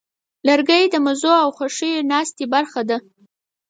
لرګی 0.47 0.83
د 0.89 0.95
مزو 1.05 1.33
او 1.43 1.49
خوښیو 1.57 2.07
ناستې 2.11 2.45
برخه 2.53 2.81
ده. 2.89 2.97